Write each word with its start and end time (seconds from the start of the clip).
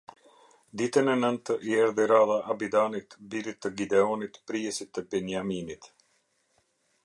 Ditën 0.79 1.11
e 1.15 1.17
nëntë 1.19 1.57
i 1.71 1.75
erdhi 1.81 2.07
radha 2.11 2.37
Abidanit, 2.55 3.15
birit 3.35 3.61
të 3.67 3.73
Gideonit, 3.83 4.43
prijësit 4.51 4.93
të 4.97 5.07
Beniaminit. 5.13 5.91